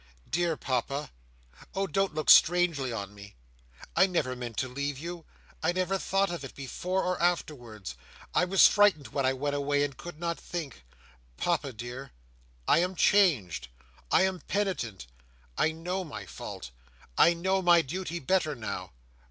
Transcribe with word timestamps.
"Dear 0.27 0.57
Papa, 0.57 1.11
oh 1.75 1.85
don't 1.85 2.15
look 2.15 2.27
strangely 2.31 2.91
on 2.91 3.13
me! 3.13 3.35
I 3.95 4.07
never 4.07 4.35
meant 4.35 4.57
to 4.57 4.67
leave 4.67 4.97
you. 4.97 5.25
I 5.61 5.73
never 5.73 5.99
thought 5.99 6.31
of 6.31 6.43
it, 6.43 6.55
before 6.55 7.03
or 7.03 7.21
afterwards. 7.21 7.93
I 8.33 8.45
was 8.45 8.67
frightened 8.67 9.09
when 9.09 9.27
I 9.27 9.33
went 9.33 9.55
away, 9.55 9.83
and 9.83 9.95
could 9.95 10.19
not 10.19 10.39
think. 10.39 10.83
Papa, 11.37 11.71
dear, 11.71 12.13
I 12.67 12.79
am 12.79 12.95
changed. 12.95 13.67
I 14.11 14.23
am 14.23 14.39
penitent. 14.39 15.05
I 15.55 15.71
know 15.71 16.03
my 16.03 16.25
fault. 16.25 16.71
I 17.15 17.35
know 17.35 17.61
my 17.61 17.83
duty 17.83 18.17
better 18.17 18.55
now. 18.55 18.93